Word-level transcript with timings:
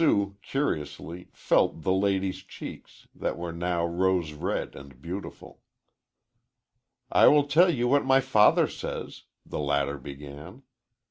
Sue, 0.00 0.36
curiously, 0.40 1.28
felt 1.34 1.82
"the 1.82 1.92
lady's" 1.92 2.38
cheeks 2.42 3.06
that 3.14 3.36
were 3.36 3.52
now 3.52 3.84
rose 3.84 4.32
red 4.32 4.74
and 4.74 5.02
beautiful. 5.02 5.60
"I 7.12 7.28
will 7.28 7.44
tell 7.44 7.68
you 7.68 7.86
what 7.86 8.06
my 8.06 8.20
father 8.20 8.66
says," 8.66 9.24
the 9.44 9.58
latter 9.60 9.98
began. 9.98 10.62